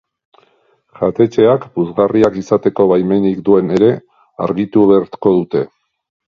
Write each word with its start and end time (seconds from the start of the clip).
Jatetxeak 1.01 1.67
puzgarriak 1.75 2.41
izateko 2.41 2.87
baimenik 2.93 3.45
duen 3.51 3.71
ere 3.79 3.93
argitu 4.49 4.91
beharko 4.95 5.39
dute. 5.41 5.67